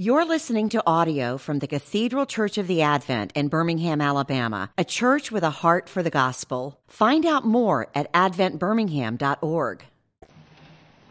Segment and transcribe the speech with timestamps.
[0.00, 4.84] You're listening to audio from the Cathedral Church of the Advent in Birmingham, Alabama, a
[4.84, 6.78] church with a heart for the gospel.
[6.86, 9.84] Find out more at adventbirmingham.org.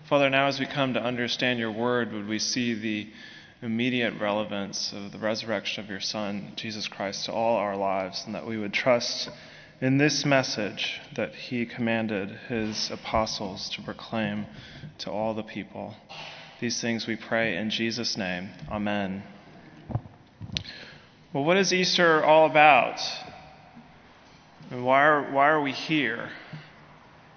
[0.08, 3.10] Father, now as we come to understand your word, would we see the
[3.62, 8.36] immediate relevance of the resurrection of your Son, Jesus Christ, to all our lives, and
[8.36, 9.30] that we would trust
[9.82, 14.46] in this message that he commanded his apostles to proclaim
[15.00, 15.94] to all the people.
[16.60, 18.50] These things we pray in Jesus' name.
[18.72, 19.22] Amen.
[21.32, 23.00] Well, what is Easter all about?
[24.72, 26.32] And why are, why are we here?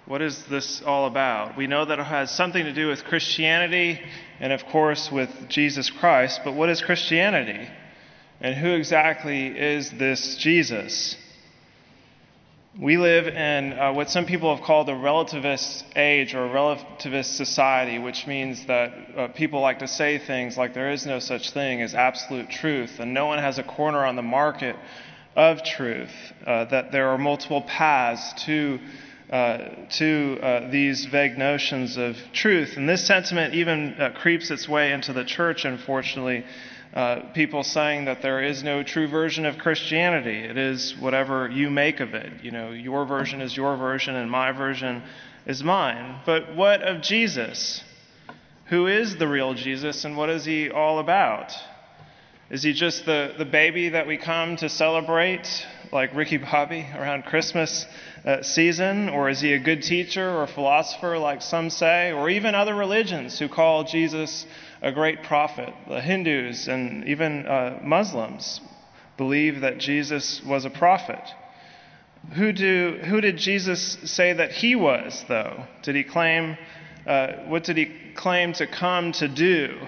[0.07, 1.55] What is this all about?
[1.55, 4.01] We know that it has something to do with Christianity
[4.39, 7.69] and, of course, with Jesus Christ, but what is Christianity?
[8.39, 11.15] And who exactly is this Jesus?
[12.79, 17.35] We live in uh, what some people have called a relativist age or a relativist
[17.35, 21.51] society, which means that uh, people like to say things like there is no such
[21.51, 24.77] thing as absolute truth, and no one has a corner on the market
[25.35, 26.13] of truth,
[26.47, 28.79] uh, that there are multiple paths to.
[29.29, 32.75] Uh, to uh, these vague notions of truth.
[32.75, 36.43] And this sentiment even uh, creeps its way into the church, unfortunately,
[36.93, 40.39] uh, people saying that there is no true version of Christianity.
[40.39, 42.43] It is whatever you make of it.
[42.43, 45.03] You know, your version is your version and my version
[45.45, 46.19] is mine.
[46.25, 47.81] But what of Jesus?
[48.65, 51.53] Who is the real Jesus and what is he all about?
[52.49, 55.47] Is he just the, the baby that we come to celebrate,
[55.93, 57.85] like Ricky Bobby, around Christmas
[58.25, 59.07] uh, season?
[59.07, 62.11] Or is he a good teacher or philosopher, like some say?
[62.11, 64.45] Or even other religions who call Jesus
[64.81, 65.73] a great prophet.
[65.87, 68.61] The Hindus and even uh, Muslims
[69.17, 71.21] believe that Jesus was a prophet.
[72.33, 75.65] Who, do, who did Jesus say that he was, though?
[75.83, 76.57] Did he claim,
[77.05, 79.79] uh, what did he claim to come to do?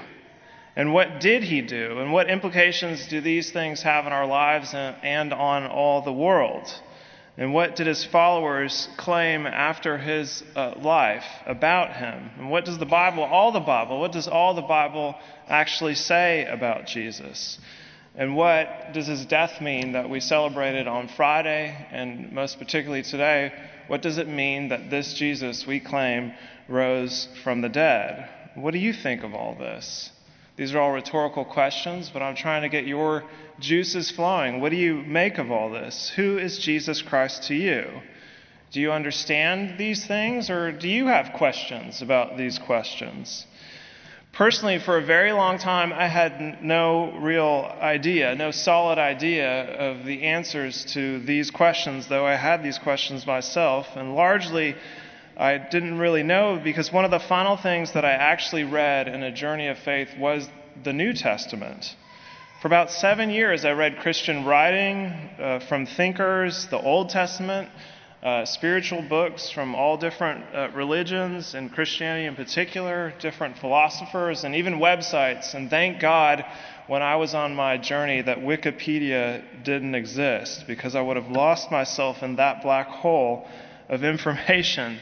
[0.76, 2.00] And what did he do?
[2.00, 6.14] And what implications do these things have in our lives and, and on all the
[6.14, 6.68] world?
[7.36, 12.30] And what did his followers claim after his uh, life about him?
[12.38, 15.16] And what does the Bible, all the Bible, what does all the Bible
[15.48, 17.58] actually say about Jesus?
[18.16, 23.52] And what does his death mean that we celebrated on Friday and most particularly today?
[23.88, 26.34] What does it mean that this Jesus we claim
[26.68, 28.30] rose from the dead?
[28.54, 30.12] What do you think of all this?
[30.56, 33.24] These are all rhetorical questions, but I'm trying to get your
[33.60, 34.62] juices flowing.
[34.62, 36.12] What do you make of all this?
[36.16, 37.88] Who is Jesus Christ to you?
[38.72, 43.48] Do you understand these things, or do you have questions about these questions?
[44.32, 50.06] Personally, for a very long time, I had no real idea, no solid idea of
[50.06, 53.88] the answers to these questions, though I had these questions myself.
[53.96, 54.76] And largely,
[55.36, 59.24] I didn't really know because one of the final things that I actually read in
[59.24, 60.48] a journey of faith was
[60.84, 61.96] the New Testament.
[62.62, 65.08] For about seven years, I read Christian writing
[65.40, 67.70] uh, from thinkers, the Old Testament,
[68.22, 74.56] uh, spiritual books from all different uh, religions, and Christianity in particular, different philosophers, and
[74.56, 75.56] even websites.
[75.56, 76.46] And thank God
[76.88, 81.72] when I was on my journey that Wikipedia didn't exist because I would have lost
[81.72, 83.48] myself in that black hole
[83.90, 85.00] of information.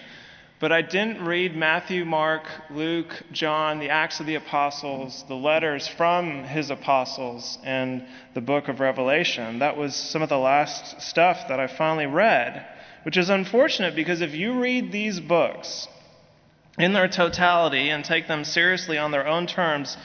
[0.62, 5.88] But I didn't read Matthew, Mark, Luke, John, the Acts of the Apostles, the letters
[5.88, 8.06] from his apostles, and
[8.36, 9.58] the book of Revelation.
[9.58, 12.64] That was some of the last stuff that I finally read,
[13.02, 15.88] which is unfortunate because if you read these books
[16.78, 19.98] in their totality and take them seriously on their own terms,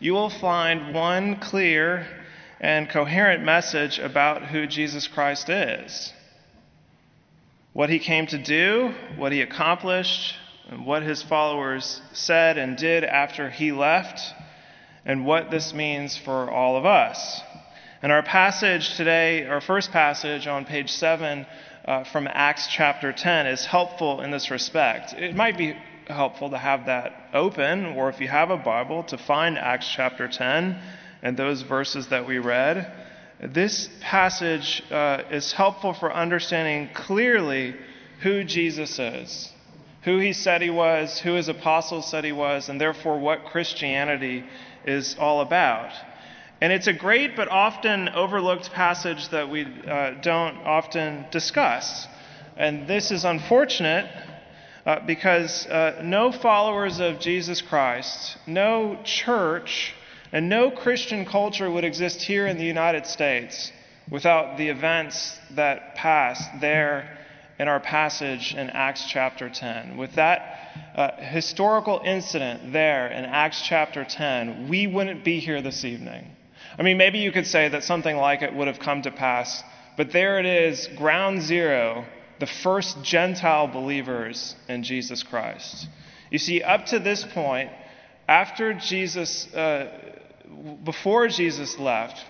[0.00, 2.06] you will find one clear
[2.60, 6.14] and coherent message about who Jesus Christ is
[7.72, 10.34] what he came to do, what he accomplished,
[10.68, 14.20] and what his followers said and did after he left,
[15.04, 17.40] and what this means for all of us.
[18.02, 21.46] And our passage today, our first passage on page 7
[21.84, 25.14] uh, from Acts chapter 10, is helpful in this respect.
[25.14, 25.74] It might be
[26.06, 30.28] helpful to have that open, or if you have a Bible, to find Acts chapter
[30.28, 30.80] 10
[31.22, 32.90] and those verses that we read.
[33.40, 37.76] This passage uh, is helpful for understanding clearly
[38.22, 39.52] who Jesus is,
[40.02, 44.44] who he said he was, who his apostles said he was, and therefore what Christianity
[44.84, 45.92] is all about.
[46.60, 52.08] And it's a great but often overlooked passage that we uh, don't often discuss.
[52.56, 54.10] And this is unfortunate
[54.84, 59.94] uh, because uh, no followers of Jesus Christ, no church,
[60.32, 63.72] and no Christian culture would exist here in the United States
[64.10, 67.18] without the events that passed there
[67.58, 69.96] in our passage in Acts chapter 10.
[69.96, 75.84] With that uh, historical incident there in Acts chapter 10, we wouldn't be here this
[75.84, 76.30] evening.
[76.78, 79.62] I mean, maybe you could say that something like it would have come to pass,
[79.96, 82.06] but there it is, ground zero,
[82.38, 85.88] the first Gentile believers in Jesus Christ.
[86.30, 87.70] You see, up to this point,
[88.28, 89.90] after Jesus, uh,
[90.84, 92.22] before Jesus left,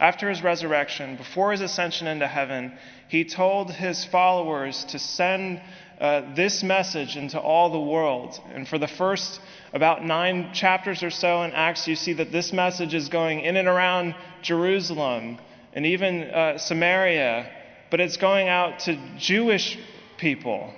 [0.00, 2.76] after his resurrection, before his ascension into heaven,
[3.08, 5.62] he told his followers to send
[6.00, 8.38] uh, this message into all the world.
[8.52, 9.40] And for the first
[9.72, 13.56] about nine chapters or so in Acts, you see that this message is going in
[13.56, 15.38] and around Jerusalem
[15.72, 17.48] and even uh, Samaria,
[17.92, 19.78] but it's going out to Jewish
[20.18, 20.74] people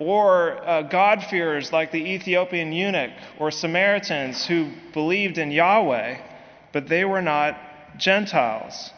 [0.00, 6.18] or uh, God-fearers like the Ethiopian eunuch or Samaritans who believed in Yahweh,
[6.72, 7.56] but they were not
[7.98, 8.92] Gentiles.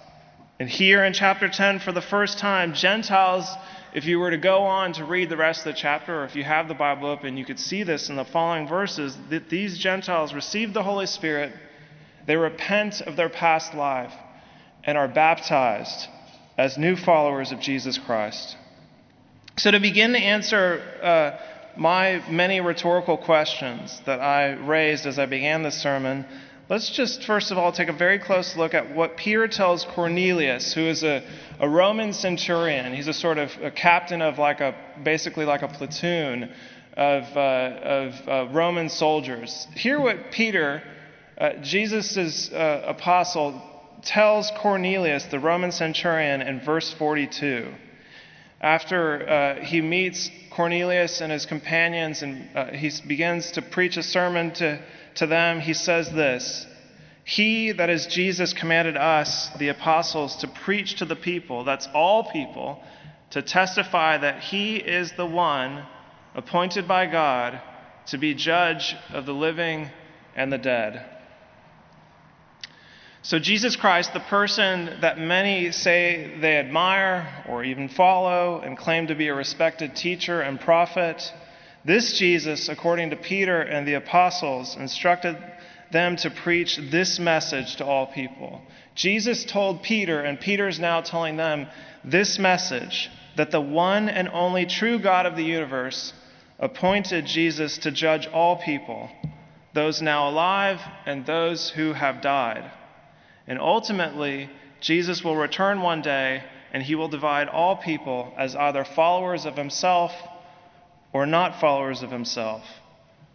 [0.60, 3.52] And here in chapter 10, for the first time, Gentiles,
[3.92, 6.36] if you were to go on to read the rest of the chapter, or if
[6.36, 9.78] you have the Bible open, you could see this in the following verses that these
[9.78, 11.52] Gentiles received the Holy Spirit,
[12.26, 14.14] they repent of their past life,
[14.84, 16.08] and are baptized
[16.56, 18.56] as new followers of Jesus Christ.
[19.62, 21.38] So, to begin to answer uh,
[21.76, 26.26] my many rhetorical questions that I raised as I began this sermon,
[26.68, 30.72] Let's just first of all take a very close look at what Peter tells Cornelius,
[30.72, 31.22] who is a,
[31.60, 32.92] a Roman centurion.
[32.92, 34.74] He's a sort of a captain of like a
[35.04, 36.50] basically like a platoon
[36.96, 39.68] of, uh, of uh, Roman soldiers.
[39.76, 40.82] Hear what Peter,
[41.38, 43.62] uh, Jesus' uh, apostle,
[44.02, 47.72] tells Cornelius, the Roman centurion, in verse 42.
[48.62, 54.02] After uh, he meets Cornelius and his companions and uh, he begins to preach a
[54.02, 54.80] sermon to
[55.16, 56.66] to them, he says this
[57.24, 62.30] He, that is Jesus, commanded us, the apostles, to preach to the people, that's all
[62.30, 62.82] people,
[63.30, 65.84] to testify that he is the one
[66.34, 67.60] appointed by God
[68.06, 69.90] to be judge of the living
[70.34, 71.04] and the dead.
[73.24, 79.06] So, Jesus Christ, the person that many say they admire or even follow and claim
[79.06, 81.22] to be a respected teacher and prophet,
[81.84, 85.36] this Jesus, according to Peter and the apostles, instructed
[85.92, 88.60] them to preach this message to all people.
[88.96, 91.68] Jesus told Peter, and Peter is now telling them
[92.02, 96.12] this message that the one and only true God of the universe
[96.58, 99.10] appointed Jesus to judge all people,
[99.74, 102.68] those now alive and those who have died.
[103.46, 104.50] And ultimately,
[104.80, 106.42] Jesus will return one day
[106.72, 110.12] and he will divide all people as either followers of himself
[111.12, 112.62] or not followers of himself.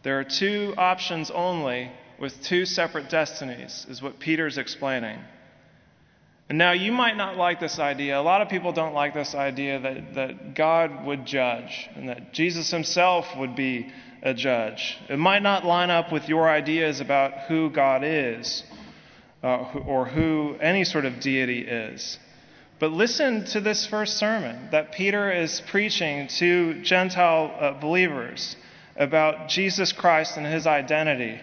[0.04, 5.19] There are two options only with two separate destinies, is what Peter's explaining.
[6.50, 8.18] And now you might not like this idea.
[8.18, 12.33] A lot of people don't like this idea that, that God would judge and that
[12.33, 13.92] Jesus himself would be
[14.24, 14.98] a judge.
[15.10, 18.63] It might not line up with your ideas about who God is
[19.44, 22.18] uh, or who any sort of deity is.
[22.80, 28.56] But listen to this first sermon that Peter is preaching to Gentile uh, believers
[28.95, 31.39] about Jesus Christ and his identity,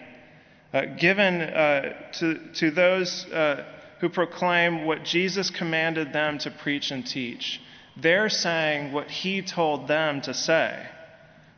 [0.73, 3.65] uh, given uh, to, to those uh,
[3.99, 7.61] who proclaim what Jesus commanded them to preach and teach.
[7.97, 10.85] They're saying what he told them to say.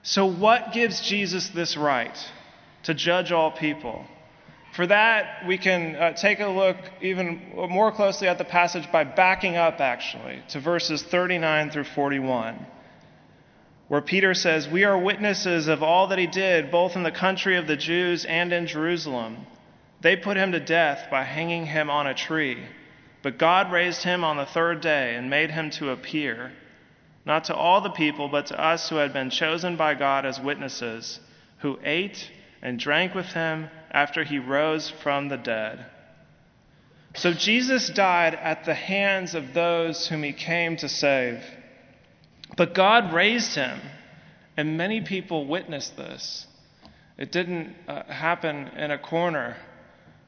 [0.03, 2.17] So, what gives Jesus this right
[2.83, 4.05] to judge all people?
[4.77, 9.05] For that, we can uh, take a look even more closely at the passage by
[9.05, 12.63] backing up, actually, to verses 39 through 41,
[13.87, 17.57] where Peter says, We are witnesses of all that he did, both in the country
[17.57, 19.47] of the Jews and in Jerusalem.
[20.01, 22.63] They put him to death by hanging him on a tree.
[23.23, 26.51] But God raised him on the third day and made him to appear,
[27.25, 30.39] not to all the people, but to us who had been chosen by God as
[30.39, 31.19] witnesses,
[31.61, 32.29] who ate
[32.61, 35.85] and drank with him after he rose from the dead.
[37.15, 41.43] So Jesus died at the hands of those whom he came to save.
[42.55, 43.79] But God raised him,
[44.55, 46.45] and many people witnessed this.
[47.17, 49.57] It didn't uh, happen in a corner,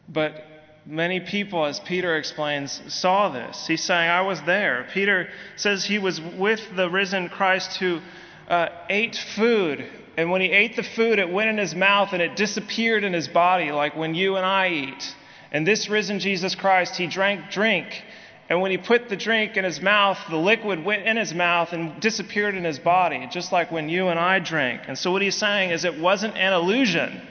[0.07, 0.43] but
[0.85, 3.67] many people, as Peter explains, saw this.
[3.67, 4.87] He's saying, I was there.
[4.91, 8.01] Peter says he was with the risen Christ who
[8.47, 9.85] uh, ate food
[10.19, 13.13] and when he ate the food, it went in his mouth and it disappeared in
[13.13, 15.15] his body, like when you and I eat.
[15.49, 18.03] And this risen Jesus Christ, he drank drink.
[18.49, 21.71] And when he put the drink in his mouth, the liquid went in his mouth
[21.71, 24.81] and disappeared in his body, just like when you and I drink.
[24.89, 27.21] And so what he's saying is it wasn't an illusion.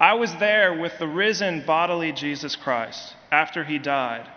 [0.00, 4.28] I was there with the risen bodily Jesus Christ after he died.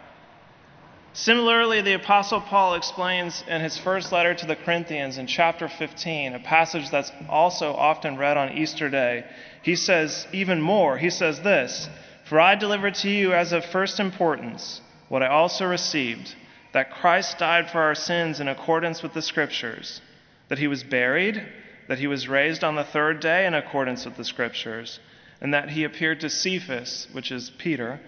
[1.17, 6.35] Similarly, the Apostle Paul explains in his first letter to the Corinthians in chapter 15,
[6.35, 9.25] a passage that's also often read on Easter Day.
[9.63, 11.89] He says, even more, he says this
[12.25, 16.35] For I delivered to you as of first importance what I also received
[16.73, 20.01] that Christ died for our sins in accordance with the Scriptures,
[20.49, 21.43] that he was buried,
[21.87, 24.99] that he was raised on the third day in accordance with the Scriptures,
[25.41, 27.99] and that he appeared to Cephas, which is Peter,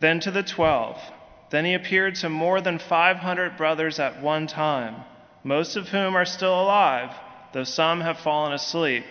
[0.00, 0.98] then to the twelve.
[1.50, 4.96] Then he appeared to more than 500 brothers at one time,
[5.44, 7.10] most of whom are still alive,
[7.52, 9.04] though some have fallen asleep.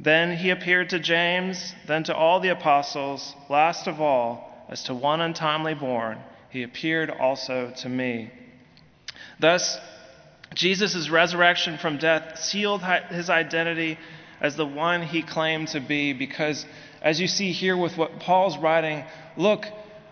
[0.00, 3.34] Then he appeared to James, then to all the apostles.
[3.48, 6.18] Last of all, as to one untimely born,
[6.50, 8.30] he appeared also to me.
[9.40, 9.78] Thus,
[10.54, 13.98] Jesus' resurrection from death sealed his identity
[14.40, 16.64] as the one he claimed to be, because
[17.02, 19.04] as you see here with what Paul's writing,
[19.36, 19.66] look,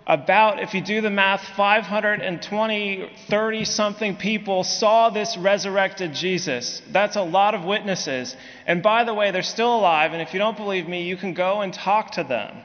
[0.07, 6.81] about, if you do the math, 520, 30 something people saw this resurrected Jesus.
[6.93, 8.37] That's a lot of witnesses.
[8.67, 11.35] And by the way, they're still alive, and if you don't believe me, you can
[11.35, 12.57] go and talk to them.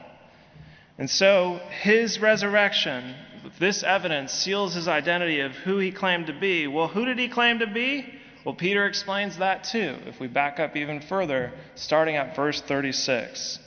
[0.98, 3.16] And so, his resurrection,
[3.58, 6.68] this evidence, seals his identity of who he claimed to be.
[6.68, 8.06] Well, who did he claim to be?
[8.44, 13.58] Well, Peter explains that too, if we back up even further, starting at verse 36.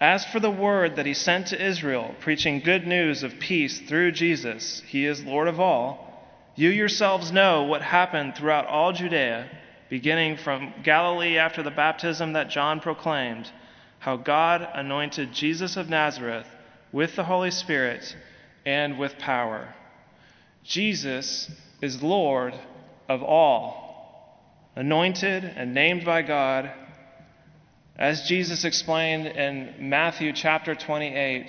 [0.00, 4.12] As for the word that he sent to Israel, preaching good news of peace through
[4.12, 6.06] Jesus, he is Lord of all,
[6.54, 9.48] you yourselves know what happened throughout all Judea,
[9.88, 13.50] beginning from Galilee after the baptism that John proclaimed,
[13.98, 16.46] how God anointed Jesus of Nazareth
[16.92, 18.16] with the Holy Spirit
[18.66, 19.74] and with power.
[20.62, 21.50] Jesus
[21.80, 22.54] is Lord
[23.08, 24.42] of all,
[24.74, 26.70] anointed and named by God
[27.98, 31.46] as Jesus explained in Matthew chapter 28,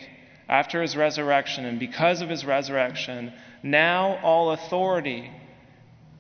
[0.48, 5.30] after his resurrection, and because of his resurrection, now all authority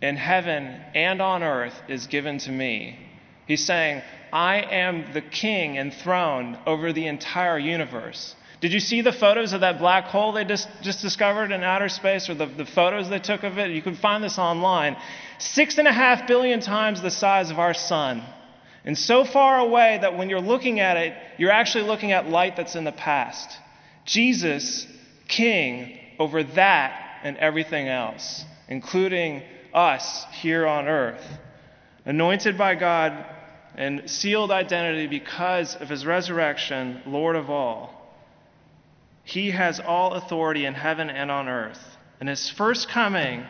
[0.01, 2.99] in heaven and on earth is given to me.
[3.47, 4.01] He's saying,
[4.33, 8.35] I am the king enthroned over the entire universe.
[8.59, 11.87] Did you see the photos of that black hole they just, just discovered in outer
[11.87, 13.71] space, or the, the photos they took of it?
[13.71, 14.97] You can find this online.
[15.37, 18.23] Six and a half billion times the size of our sun
[18.87, 22.55] and so far away that when you're looking at it, you're actually looking at light
[22.55, 23.59] that's in the past.
[24.05, 24.87] Jesus,
[25.27, 31.21] King over that and everything else, including us here on earth.
[32.05, 33.25] Anointed by God
[33.75, 37.93] and sealed identity because of his resurrection, Lord of all.
[39.25, 41.97] He has all authority in heaven and on earth.
[42.21, 43.45] In his first coming,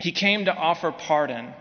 [0.00, 1.54] he came to offer pardon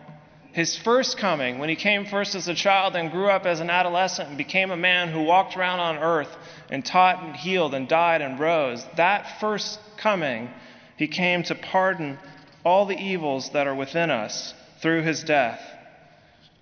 [0.54, 3.70] his first coming, when he came first as a child and grew up as an
[3.70, 6.36] adolescent and became a man who walked around on earth
[6.70, 10.50] and taught and healed and died and rose, that first coming,
[10.98, 12.20] he came to pardon
[12.66, 15.62] all the evils that are within us through his death.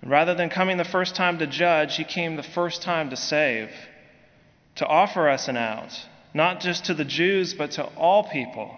[0.02, 3.16] And rather than coming the first time to judge, he came the first time to
[3.16, 3.70] save,
[4.76, 5.92] to offer us an out,
[6.32, 8.74] not just to the Jews, but to all people.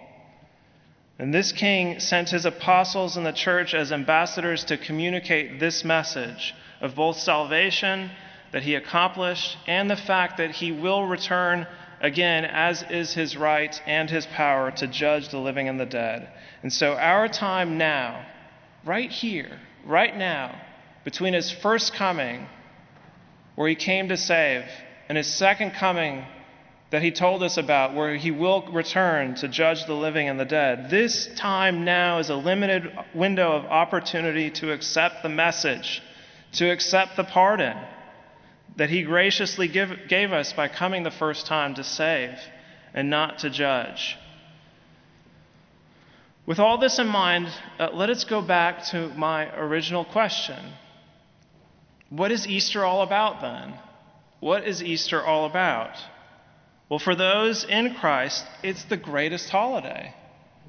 [1.23, 6.53] And this king sent his apostles and the church as ambassadors to communicate this message
[6.81, 8.11] of both salvation
[8.51, 11.65] that he accomplished and the fact that he will return
[12.01, 16.27] again, as is his right and his power to judge the living and the dead.
[16.61, 18.25] And so, our time now,
[18.83, 20.59] right here, right now,
[21.05, 22.49] between his first coming,
[23.55, 24.65] where he came to save,
[25.07, 26.25] and his second coming,
[26.93, 30.45] that he told us about, where he will return to judge the living and the
[30.45, 30.91] dead.
[30.91, 36.03] This time now is a limited window of opportunity to accept the message,
[36.51, 37.75] to accept the pardon
[38.75, 42.37] that he graciously give, gave us by coming the first time to save
[42.93, 44.15] and not to judge.
[46.45, 47.47] With all this in mind,
[47.79, 50.59] uh, let us go back to my original question.
[52.11, 53.79] What is Easter all about then?
[54.41, 55.97] What is Easter all about?
[56.93, 60.13] Well, for those in Christ, it's the greatest holiday.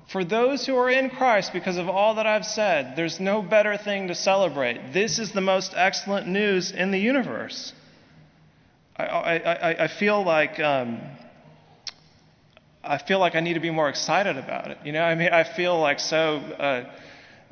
[0.09, 3.77] For those who are in Christ, because of all that I've said, there's no better
[3.77, 4.95] thing to celebrate.
[4.95, 7.75] This is the most excellent news in the universe.
[8.97, 10.99] I, I, I feel like um,
[12.83, 14.79] I feel like I need to be more excited about it.
[14.83, 16.91] You know, I mean, I feel like so uh,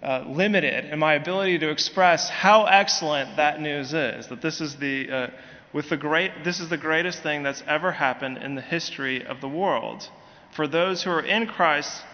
[0.02, 4.28] uh, limited in my ability to express how excellent that news is.
[4.28, 5.26] That this is the uh,
[5.72, 9.40] with the great, this is the greatest thing that's ever happened in the history of
[9.40, 10.08] the world.
[10.50, 12.04] For those who are in Christ,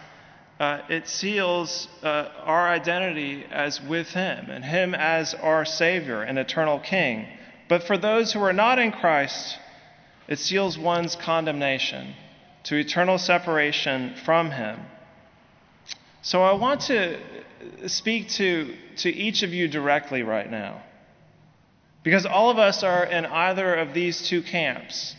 [0.60, 6.38] uh, it seals uh, our identity as with Him and Him as our Savior and
[6.38, 7.26] eternal King.
[7.68, 9.58] But for those who are not in Christ,
[10.28, 12.14] it seals one's condemnation
[12.64, 14.80] to eternal separation from Him.
[16.22, 17.18] So I want to
[17.86, 20.82] speak to, to each of you directly right now.
[22.02, 25.14] Because all of us are in either of these two camps.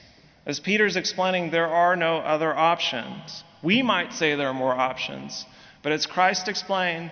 [0.46, 3.44] As Peter's explaining, there are no other options.
[3.62, 5.46] We might say there are more options,
[5.84, 7.12] but as Christ explained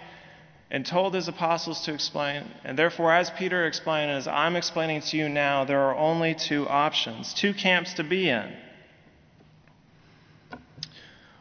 [0.71, 5.17] and told his apostles to explain, and therefore, as Peter explained, as I'm explaining to
[5.17, 8.53] you now, there are only two options, two camps to be in.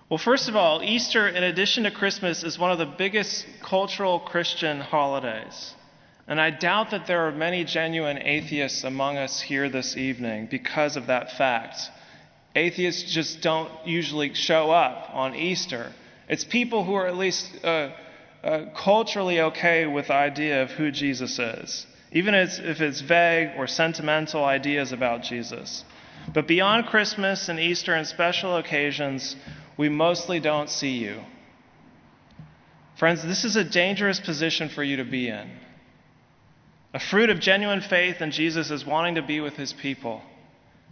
[0.09, 4.21] Well, first of all, Easter, in addition to Christmas, is one of the biggest cultural
[4.21, 5.75] Christian holidays.
[6.28, 10.97] And I doubt that there are many genuine atheists among us here this evening because
[10.97, 11.76] of that fact.
[12.56, 15.92] Atheists just don't usually show up on Easter.
[16.28, 17.90] It's people who are at least uh,
[18.42, 23.68] uh, culturally okay with the idea of who Jesus is, even if it's vague or
[23.68, 25.85] sentimental ideas about Jesus.
[26.35, 29.37] But beyond Christmas and Easter and special occasions,
[29.76, 31.21] we mostly don't see you.
[32.99, 35.50] Friends, this is a dangerous position for you to be in.
[36.97, 40.23] A fruit of genuine faith in Jesus is wanting to be with his people,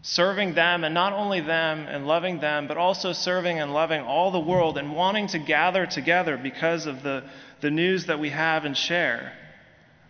[0.02, 4.30] serving them, and not only them and loving them, but also serving and loving all
[4.30, 7.24] the world and wanting to gather together because of the,
[7.62, 9.32] the news that we have and share.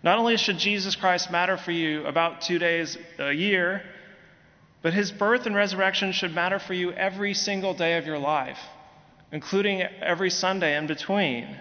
[0.02, 3.84] Not only should Jesus Christ matter for you about two days a year,
[4.82, 8.58] but his birth and resurrection should matter for you every single day of your life,
[9.30, 11.56] including every Sunday in between.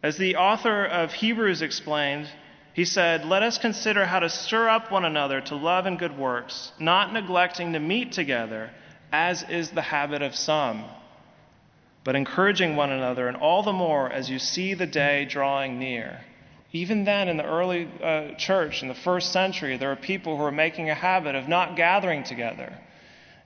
[0.00, 2.28] As the author of Hebrews explained,
[2.74, 6.16] he said, Let us consider how to stir up one another to love and good
[6.16, 8.70] works, not neglecting to meet together,
[9.12, 10.84] as is the habit of some,
[12.04, 16.20] but encouraging one another, and all the more as you see the day drawing near.
[16.72, 20.42] Even then, in the early uh, church, in the first century, there were people who
[20.42, 22.72] were making a habit of not gathering together.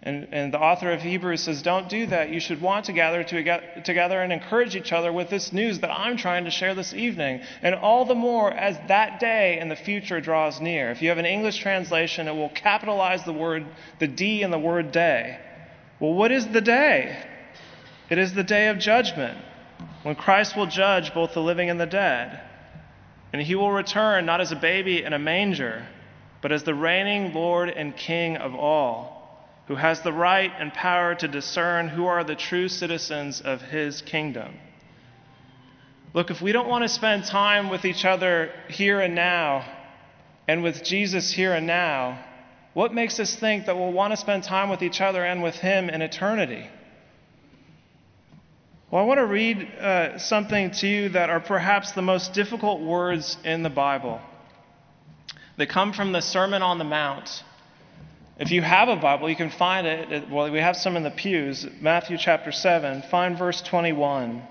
[0.06, 2.30] And, and the author of Hebrews says, Don't do that.
[2.30, 5.90] You should want to gather to, together and encourage each other with this news that
[5.90, 7.40] I'm trying to share this evening.
[7.60, 10.92] And all the more as that day in the future draws near.
[10.92, 13.66] If you have an English translation, it will capitalize the word,
[13.98, 15.40] the D in the word day.
[15.98, 17.20] Well, what is the day?
[18.08, 19.36] It is the day of judgment,
[20.04, 22.40] when Christ will judge both the living and the dead.
[23.32, 25.84] And he will return not as a baby in a manger,
[26.42, 29.16] but as the reigning Lord and King of all,
[29.69, 34.02] who has the right and power to discern who are the true citizens of his
[34.02, 34.55] kingdom.
[36.15, 39.67] Look, if we don't want to spend time with each other here and now,
[40.49, 42.25] and with Jesus here and now,
[42.75, 45.57] what makes us think that we'll want to spend time with each other and with
[45.57, 46.69] him in eternity?
[48.91, 52.81] Well, I want to read uh, something to you that are perhaps the most difficult
[52.81, 54.21] words in the Bible.
[55.57, 57.43] They come from the Sermon on the Mount.
[58.38, 60.28] If you have a Bible, you can find it.
[60.30, 61.66] Well, we have some in the pews.
[61.80, 63.02] Matthew chapter 7.
[63.10, 64.42] Find verse 21.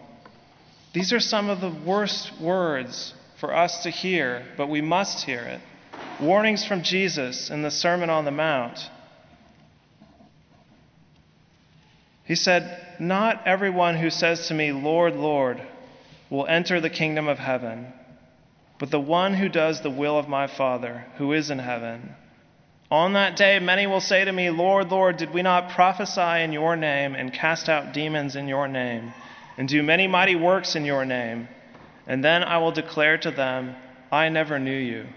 [0.94, 5.42] These are some of the worst words for us to hear, but we must hear
[5.42, 5.62] it.
[6.20, 8.90] Warnings from Jesus in the Sermon on the Mount.
[12.24, 15.62] He said, Not everyone who says to me, Lord, Lord,
[16.32, 17.94] will enter the kingdom of heaven,
[18.80, 22.16] but the one who does the will of my Father who is in heaven.
[22.92, 26.54] On that day, many will say to me, Lord, Lord, did we not prophesy in
[26.54, 29.14] your name and cast out demons in your name
[29.58, 31.48] and do many mighty works in your name?
[32.06, 33.76] And then I will declare to them,
[34.12, 35.08] I never knew you.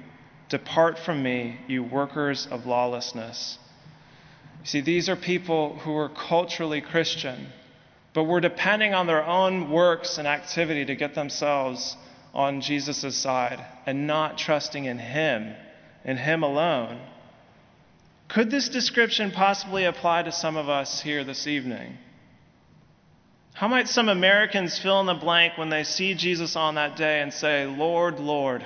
[0.48, 3.58] Depart from me, you workers of lawlessness.
[4.60, 7.48] You See, these are people who are culturally Christian,
[8.14, 11.98] but were depending on their own works and activity to get themselves
[12.32, 15.54] on Jesus' side and not trusting in Him,
[16.02, 16.98] in Him alone.
[18.28, 21.96] Could this description possibly apply to some of us here this evening?
[23.54, 27.20] How might some Americans fill in the blank when they see Jesus on that day
[27.22, 28.64] and say, Lord, Lord?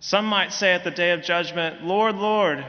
[0.00, 2.66] Some might say at the day of judgment, Lord, Lord,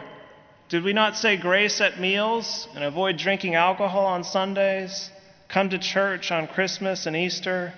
[0.69, 5.09] did we not say grace at meals and avoid drinking alcohol on Sundays,
[5.49, 7.73] come to church on Christmas and Easter,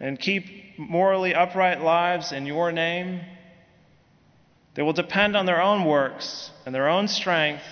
[0.00, 3.20] and keep morally upright lives in your name?
[4.74, 7.64] They will depend on their own works and their own strength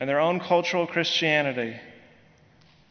[0.00, 1.78] and their own cultural Christianity.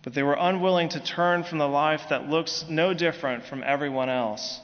[0.04, 4.10] But they were unwilling to turn from the life that looks no different from everyone
[4.10, 4.60] else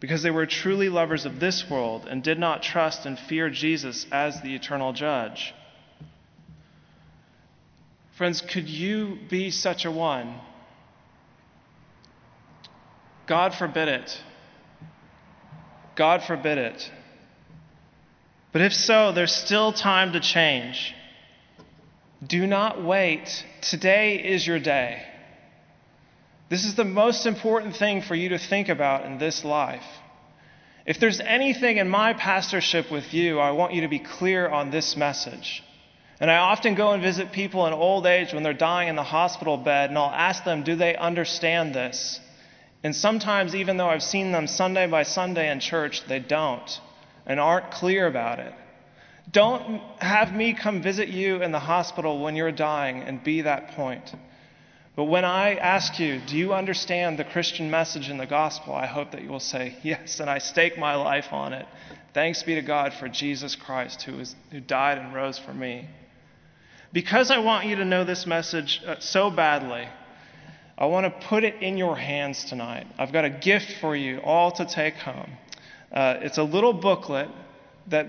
[0.00, 4.06] because they were truly lovers of this world and did not trust and fear Jesus
[4.10, 5.54] as the eternal judge.
[8.16, 10.40] Friends, could you be such a one?
[13.26, 14.22] God forbid it.
[15.96, 16.90] God forbid it.
[18.52, 20.94] But if so, there's still time to change.
[22.26, 23.44] Do not wait.
[23.62, 25.02] Today is your day.
[26.48, 29.84] This is the most important thing for you to think about in this life.
[30.84, 34.70] If there's anything in my pastorship with you, I want you to be clear on
[34.70, 35.62] this message.
[36.18, 39.04] And I often go and visit people in old age when they're dying in the
[39.04, 42.20] hospital bed, and I'll ask them, do they understand this?
[42.82, 46.80] And sometimes, even though I've seen them Sunday by Sunday in church, they don't
[47.26, 48.52] and aren't clear about it.
[49.30, 53.72] Don't have me come visit you in the hospital when you're dying and be that
[53.72, 54.12] point.
[54.96, 58.74] But when I ask you, do you understand the Christian message in the gospel?
[58.74, 61.66] I hope that you will say, yes, and I stake my life on it.
[62.12, 65.88] Thanks be to God for Jesus Christ who, is, who died and rose for me.
[66.92, 69.88] Because I want you to know this message uh, so badly,
[70.76, 72.86] I want to put it in your hands tonight.
[72.98, 75.30] I've got a gift for you all to take home.
[75.92, 77.28] Uh, it's a little booklet
[77.88, 78.06] that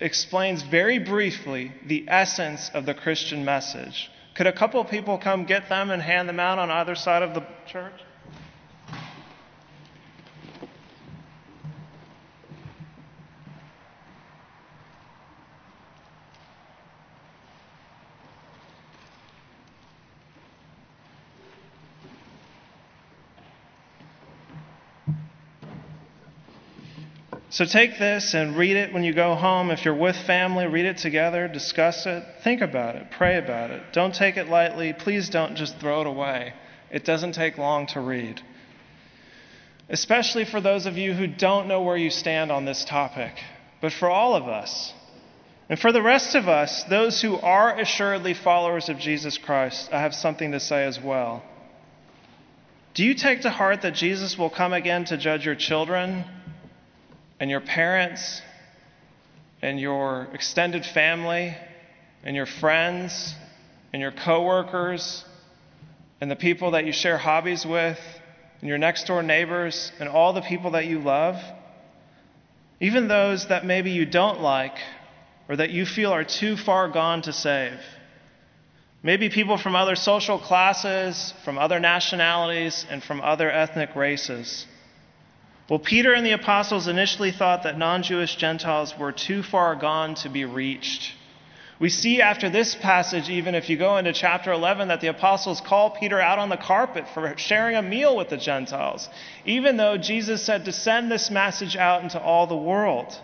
[0.00, 4.10] explains very briefly the essence of the Christian message.
[4.34, 7.34] Could a couple people come get them and hand them out on either side of
[7.34, 7.92] the church?
[27.60, 29.70] So take this and read it when you go home.
[29.70, 33.82] If you're with family, read it together, discuss it, think about it, pray about it.
[33.92, 34.94] Don't take it lightly.
[34.94, 36.54] Please don't just throw it away.
[36.90, 38.40] It doesn't take long to read.
[39.90, 43.34] Especially for those of you who don't know where you stand on this topic,
[43.82, 44.94] but for all of us.
[45.68, 50.00] And for the rest of us, those who are assuredly followers of Jesus Christ, I
[50.00, 51.42] have something to say as well.
[52.94, 56.24] Do you take to heart that Jesus will come again to judge your children?
[57.40, 58.42] And your parents
[59.62, 61.56] and your extended family
[62.22, 63.34] and your friends
[63.92, 65.24] and your coworkers
[66.20, 67.98] and the people that you share hobbies with
[68.60, 71.36] and your next door neighbors and all the people that you love,
[72.78, 74.76] even those that maybe you don't like
[75.48, 77.80] or that you feel are too far gone to save.
[79.02, 84.66] Maybe people from other social classes, from other nationalities, and from other ethnic races.
[85.70, 90.16] Well, Peter and the apostles initially thought that non Jewish Gentiles were too far gone
[90.16, 91.14] to be reached.
[91.78, 95.60] We see after this passage, even if you go into chapter 11, that the apostles
[95.60, 99.08] call Peter out on the carpet for sharing a meal with the Gentiles,
[99.46, 103.16] even though Jesus said to send this message out into all the world.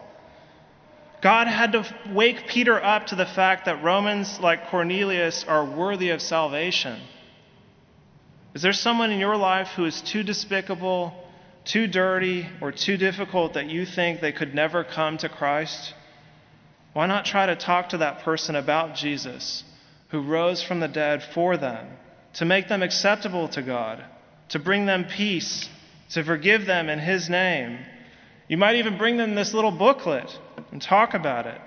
[1.21, 6.11] God had to wake Peter up to the fact that Romans like Cornelius are worthy
[6.11, 7.01] of salvation.
[8.55, 11.26] Is there someone in your life who is too despicable,
[11.67, 15.95] too dirty or too difficult that you think they could never come to Christ,
[16.93, 19.65] why not try to talk to that person about Jesus
[20.09, 21.89] who rose from the dead for them,
[22.35, 24.03] to make them acceptable to God,
[24.51, 25.69] to bring them peace,
[26.11, 27.79] to forgive them in His name?
[28.49, 30.31] You might even bring them this little booklet
[30.71, 31.61] and talk about it.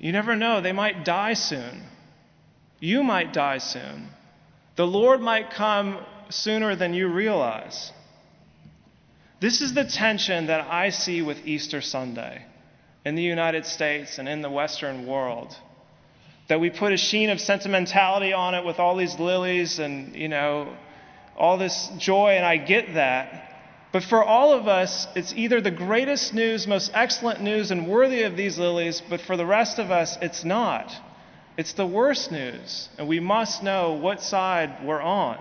[0.00, 1.82] You never know, they might die soon.
[2.80, 4.08] You might die soon.
[4.76, 5.98] The Lord might come
[6.30, 7.92] sooner than you realize.
[9.40, 12.44] This is the tension that I see with Easter Sunday
[13.04, 15.56] in the United States and in the Western world.
[16.48, 20.28] That we put a sheen of sentimentality on it with all these lilies and, you
[20.28, 20.74] know,
[21.36, 23.44] all this joy, and I get that.
[23.92, 28.24] But for all of us, it's either the greatest news, most excellent news, and worthy
[28.24, 30.92] of these lilies, but for the rest of us, it's not.
[31.56, 35.38] It's the worst news, and we must know what side we're on.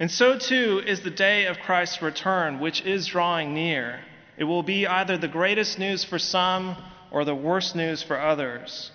[0.00, 4.00] And so too is the day of Christ's return, which is drawing near.
[4.36, 6.76] It will be either the greatest news for some
[7.12, 8.90] or the worst news for others.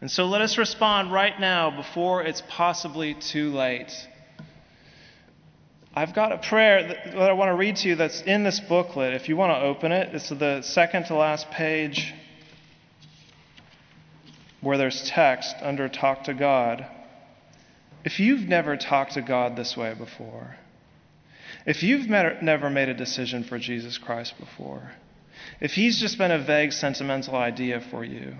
[0.00, 3.92] And so let us respond right now before it's possibly too late.
[5.94, 6.82] I've got a prayer
[7.14, 9.14] that I want to read to you that's in this booklet.
[9.14, 12.12] If you want to open it, it's the second to last page
[14.60, 16.84] where there's text under Talk to God.
[18.04, 20.56] If you've never talked to God this way before,
[21.66, 24.92] if you've met, never made a decision for Jesus Christ before,
[25.60, 28.34] if He's just been a vague sentimental idea for you,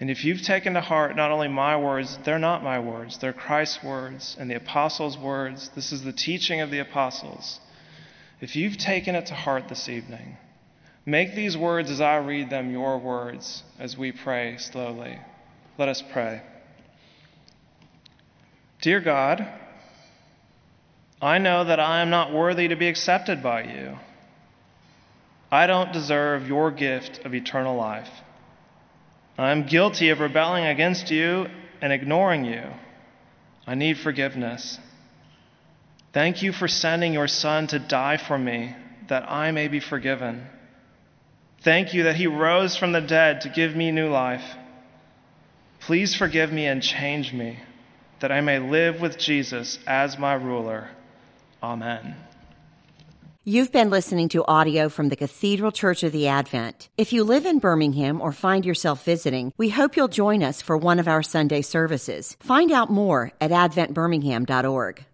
[0.00, 3.32] and if you've taken to heart not only my words, they're not my words, they're
[3.34, 7.60] Christ's words and the apostles' words, this is the teaching of the apostles.
[8.40, 10.38] If you've taken it to heart this evening,
[11.06, 15.18] make these words as I read them your words as we pray slowly.
[15.78, 16.42] Let us pray.
[18.84, 19.48] Dear God,
[21.22, 23.96] I know that I am not worthy to be accepted by you.
[25.50, 28.10] I don't deserve your gift of eternal life.
[29.38, 31.46] I am guilty of rebelling against you
[31.80, 32.62] and ignoring you.
[33.66, 34.78] I need forgiveness.
[36.12, 38.76] Thank you for sending your Son to die for me,
[39.08, 40.46] that I may be forgiven.
[41.62, 44.44] Thank you that he rose from the dead to give me new life.
[45.80, 47.60] Please forgive me and change me,
[48.24, 50.88] that I may live with Jesus as my ruler.
[51.62, 52.16] Amen.
[53.44, 56.88] You've been listening to audio from the Cathedral Church of the Advent.
[56.96, 60.74] If you live in Birmingham or find yourself visiting, we hope you'll join us for
[60.74, 62.34] one of our Sunday services.
[62.40, 65.04] Find out more at adventbirmingham.org.